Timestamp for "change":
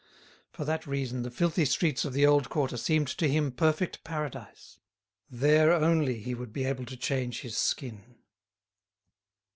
6.97-7.41